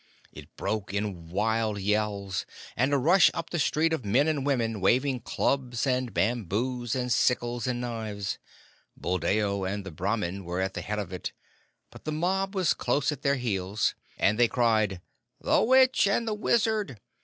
It 0.31 0.55
broke 0.55 0.95
in 0.95 1.27
wild 1.29 1.79
yells, 1.79 2.47
and 2.75 2.91
a 2.91 2.97
rush 2.97 3.29
up 3.35 3.51
the 3.51 3.59
street 3.59 3.93
of 3.93 4.03
men 4.03 4.27
and 4.27 4.43
women, 4.43 4.81
waving 4.81 5.19
clubs 5.19 5.85
and 5.85 6.11
bamboos 6.11 6.95
and 6.95 7.13
sickles 7.13 7.67
and 7.67 7.81
knives. 7.81 8.39
Buldeo 8.97 9.63
and 9.63 9.85
the 9.85 9.91
Brahmin 9.91 10.43
were 10.43 10.59
at 10.59 10.73
the 10.73 10.81
head 10.81 10.97
of 10.97 11.13
it, 11.13 11.33
but 11.91 12.05
the 12.05 12.11
mob 12.11 12.55
was 12.55 12.73
close 12.73 13.11
at 13.11 13.21
their 13.21 13.35
heels, 13.35 13.93
and 14.17 14.39
they 14.39 14.47
cried, 14.47 15.01
"The 15.39 15.61
witch 15.61 16.07
and 16.07 16.27
the 16.27 16.33
wizard! 16.33 16.99